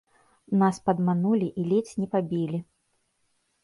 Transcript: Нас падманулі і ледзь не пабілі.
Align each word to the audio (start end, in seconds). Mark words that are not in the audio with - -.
Нас 0.61 0.79
падманулі 0.91 1.47
і 1.59 1.69
ледзь 1.69 1.95
не 2.03 2.07
пабілі. 2.19 2.67